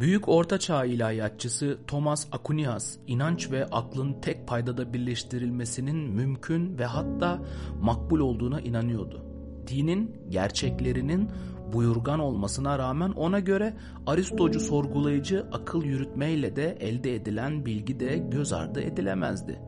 Büyük 0.00 0.28
Orta 0.28 0.58
Çağ 0.58 0.84
ilahiyatçısı 0.84 1.78
Thomas 1.86 2.26
Aquinas, 2.32 2.96
inanç 3.06 3.50
ve 3.50 3.66
aklın 3.66 4.20
tek 4.20 4.46
paydada 4.48 4.92
birleştirilmesinin 4.92 5.96
mümkün 5.96 6.78
ve 6.78 6.84
hatta 6.84 7.42
makbul 7.80 8.20
olduğuna 8.20 8.60
inanıyordu. 8.60 9.24
Dinin 9.66 10.16
gerçeklerinin 10.28 11.30
buyurgan 11.72 12.20
olmasına 12.20 12.78
rağmen 12.78 13.10
ona 13.10 13.40
göre 13.40 13.74
Aristocu 14.06 14.60
sorgulayıcı 14.60 15.46
akıl 15.52 15.84
yürütmeyle 15.84 16.56
de 16.56 16.76
elde 16.80 17.14
edilen 17.14 17.66
bilgi 17.66 18.00
de 18.00 18.18
göz 18.18 18.52
ardı 18.52 18.80
edilemezdi. 18.80 19.58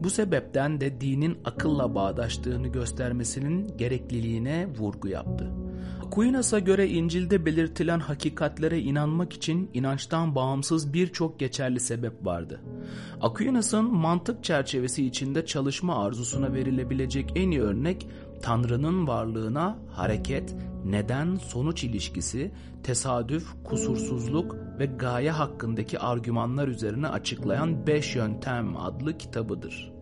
Bu 0.00 0.10
sebepten 0.10 0.80
de 0.80 1.00
dinin 1.00 1.38
akılla 1.44 1.94
bağdaştığını 1.94 2.68
göstermesinin 2.68 3.76
gerekliliğine 3.76 4.68
vurgu 4.78 5.08
yaptı. 5.08 5.61
Aquinas'a 6.06 6.58
göre 6.58 6.88
İncil'de 6.88 7.46
belirtilen 7.46 8.00
hakikatlere 8.00 8.80
inanmak 8.80 9.32
için 9.32 9.70
inançtan 9.74 10.34
bağımsız 10.34 10.92
birçok 10.92 11.40
geçerli 11.40 11.80
sebep 11.80 12.26
vardı. 12.26 12.60
Aquinas'ın 13.20 13.94
mantık 13.94 14.44
çerçevesi 14.44 15.06
içinde 15.06 15.46
çalışma 15.46 16.04
arzusuna 16.04 16.52
verilebilecek 16.52 17.32
en 17.34 17.50
iyi 17.50 17.60
örnek 17.60 18.08
Tanrı'nın 18.42 19.06
varlığına 19.06 19.78
hareket, 19.90 20.56
neden 20.84 21.36
sonuç 21.36 21.84
ilişkisi, 21.84 22.52
tesadüf, 22.82 23.46
kusursuzluk 23.64 24.56
ve 24.78 24.86
gaye 24.86 25.30
hakkındaki 25.30 25.98
argümanlar 25.98 26.68
üzerine 26.68 27.08
açıklayan 27.08 27.86
Beş 27.86 28.16
Yöntem 28.16 28.76
adlı 28.76 29.18
kitabıdır. 29.18 29.92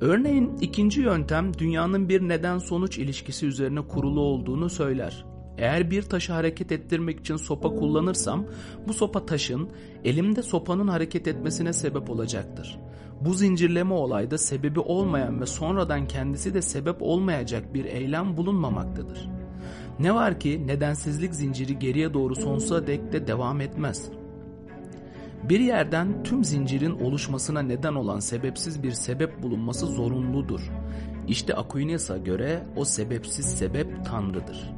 Örneğin 0.00 0.56
ikinci 0.60 1.00
yöntem 1.00 1.58
dünyanın 1.58 2.08
bir 2.08 2.28
neden 2.28 2.58
sonuç 2.58 2.98
ilişkisi 2.98 3.46
üzerine 3.46 3.80
kurulu 3.80 4.20
olduğunu 4.20 4.70
söyler. 4.70 5.24
Eğer 5.58 5.90
bir 5.90 6.02
taşı 6.02 6.32
hareket 6.32 6.72
ettirmek 6.72 7.20
için 7.20 7.36
sopa 7.36 7.68
kullanırsam 7.68 8.46
bu 8.88 8.92
sopa 8.92 9.26
taşın 9.26 9.68
elimde 10.04 10.42
sopanın 10.42 10.88
hareket 10.88 11.28
etmesine 11.28 11.72
sebep 11.72 12.10
olacaktır. 12.10 12.78
Bu 13.20 13.34
zincirleme 13.34 13.94
olayda 13.94 14.38
sebebi 14.38 14.80
olmayan 14.80 15.40
ve 15.40 15.46
sonradan 15.46 16.08
kendisi 16.08 16.54
de 16.54 16.62
sebep 16.62 17.02
olmayacak 17.02 17.74
bir 17.74 17.84
eylem 17.84 18.36
bulunmamaktadır. 18.36 19.28
Ne 20.00 20.14
var 20.14 20.40
ki 20.40 20.66
nedensizlik 20.66 21.34
zinciri 21.34 21.78
geriye 21.78 22.14
doğru 22.14 22.34
sonsuza 22.34 22.86
dek 22.86 23.12
de 23.12 23.26
devam 23.26 23.60
etmez. 23.60 24.10
Bir 25.42 25.60
yerden 25.60 26.22
tüm 26.22 26.44
zincirin 26.44 27.00
oluşmasına 27.00 27.62
neden 27.62 27.94
olan 27.94 28.20
sebepsiz 28.20 28.82
bir 28.82 28.92
sebep 28.92 29.42
bulunması 29.42 29.86
zorunludur. 29.86 30.60
İşte 31.28 31.54
Aquinas'a 31.54 32.16
göre 32.16 32.62
o 32.76 32.84
sebepsiz 32.84 33.46
sebep 33.46 34.04
Tanrı'dır. 34.04 34.70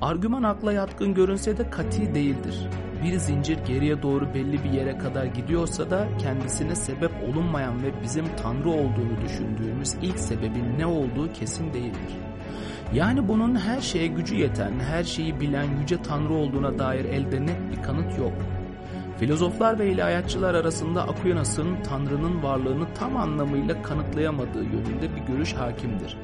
Argüman 0.00 0.42
akla 0.42 0.72
yatkın 0.72 1.14
görünse 1.14 1.58
de 1.58 1.70
kati 1.70 2.14
değildir. 2.14 2.68
Bir 3.04 3.18
zincir 3.18 3.58
geriye 3.58 4.02
doğru 4.02 4.34
belli 4.34 4.64
bir 4.64 4.70
yere 4.70 4.98
kadar 4.98 5.24
gidiyorsa 5.24 5.90
da 5.90 6.08
kendisine 6.18 6.74
sebep 6.74 7.12
olunmayan 7.28 7.82
ve 7.82 8.02
bizim 8.02 8.24
Tanrı 8.42 8.68
olduğunu 8.68 9.20
düşündüğümüz 9.24 9.94
ilk 10.02 10.18
sebebin 10.18 10.78
ne 10.78 10.86
olduğu 10.86 11.32
kesin 11.32 11.72
değildir. 11.72 12.16
Yani 12.94 13.28
bunun 13.28 13.56
her 13.56 13.80
şeye 13.80 14.06
gücü 14.06 14.34
yeten, 14.34 14.72
her 14.80 15.04
şeyi 15.04 15.40
bilen 15.40 15.80
yüce 15.80 16.02
Tanrı 16.02 16.32
olduğuna 16.32 16.78
dair 16.78 17.04
elde 17.04 17.46
net 17.46 17.72
bir 17.72 17.82
kanıt 17.82 18.18
yok. 18.18 18.32
Filozoflar 19.18 19.78
ve 19.78 19.90
ilahiyatçılar 19.90 20.54
arasında 20.54 21.02
Aquinas'ın 21.02 21.82
Tanrı'nın 21.82 22.42
varlığını 22.42 22.86
tam 22.94 23.16
anlamıyla 23.16 23.82
kanıtlayamadığı 23.82 24.64
yönünde 24.64 25.16
bir 25.16 25.32
görüş 25.32 25.52
hakimdir. 25.52 26.16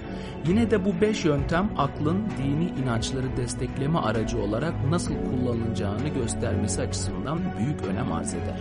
Yine 0.46 0.70
de 0.70 0.84
bu 0.84 1.00
beş 1.00 1.24
yöntem 1.24 1.70
aklın 1.76 2.18
dini 2.38 2.64
inançları 2.82 3.36
destekleme 3.36 3.98
aracı 3.98 4.42
olarak 4.42 4.74
nasıl 4.90 5.14
kullanılacağını 5.14 6.08
göstermesi 6.08 6.82
açısından 6.82 7.38
büyük 7.58 7.82
önem 7.82 8.12
arz 8.12 8.34
eder. 8.34 8.60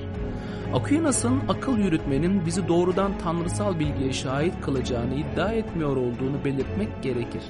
Aquinas'ın 0.73 1.39
akıl 1.49 1.77
yürütmenin 1.77 2.45
bizi 2.45 2.67
doğrudan 2.67 3.17
tanrısal 3.17 3.79
bilgiye 3.79 4.13
şahit 4.13 4.61
kılacağını 4.61 5.13
iddia 5.13 5.51
etmiyor 5.51 5.95
olduğunu 5.97 6.45
belirtmek 6.45 7.03
gerekir 7.03 7.43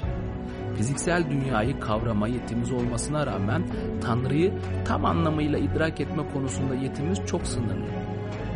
fiziksel 0.77 1.23
dünyayı 1.31 1.79
kavrama 1.79 2.27
yetimiz 2.27 2.71
olmasına 2.71 3.27
rağmen 3.27 3.63
Tanrı'yı 4.01 4.53
tam 4.85 5.05
anlamıyla 5.05 5.59
idrak 5.59 6.01
etme 6.01 6.23
konusunda 6.33 6.75
yetimiz 6.75 7.19
çok 7.25 7.47
sınırlı. 7.47 7.87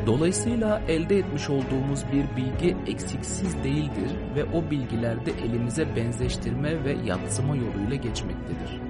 Dolayısıyla 0.05 0.81
elde 0.87 1.17
etmiş 1.17 1.49
olduğumuz 1.49 2.03
bir 2.13 2.37
bilgi 2.37 2.77
eksiksiz 2.87 3.63
değildir 3.63 4.11
ve 4.35 4.43
o 4.43 4.71
bilgilerde 4.71 5.31
elimize 5.31 5.95
benzeştirme 5.95 6.83
ve 6.83 6.95
yatsıma 7.05 7.55
yoluyla 7.55 7.95
geçmektedir. 7.95 8.81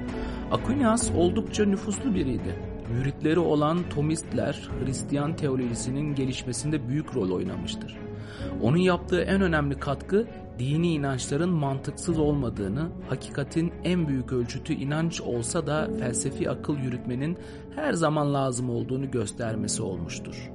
Aquinas 0.52 1.12
oldukça 1.12 1.66
nüfuslu 1.66 2.16
biriydi. 2.16 2.75
Müritleri 2.94 3.40
olan 3.40 3.90
Tomistler 3.90 4.70
Hristiyan 4.84 5.36
teolojisinin 5.36 6.16
gelişmesinde 6.16 6.88
büyük 6.88 7.16
rol 7.16 7.32
oynamıştır. 7.32 7.98
Onun 8.62 8.78
yaptığı 8.78 9.22
en 9.22 9.42
önemli 9.42 9.80
katkı 9.80 10.28
dini 10.60 10.94
inançların 10.94 11.50
mantıksız 11.50 12.20
olmadığını, 12.20 12.90
hakikatin 13.10 13.74
en 13.84 14.08
büyük 14.08 14.34
ölçütü 14.34 14.74
inanç 14.74 15.22
olsa 15.22 15.68
da 15.68 15.90
felsefi 16.00 16.50
akıl 16.50 16.78
yürütmenin 16.78 17.38
her 17.76 17.94
zaman 17.94 18.34
lazım 18.34 18.70
olduğunu 18.70 19.12
göstermesi 19.12 19.84
olmuştur. 19.84 20.52